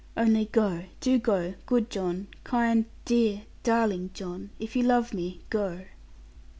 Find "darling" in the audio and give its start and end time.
3.61-4.09